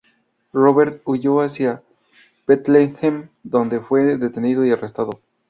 [0.51, 1.83] Robert huyó hacia
[2.47, 5.21] Bethlehem, donde fue detenido y arrestado.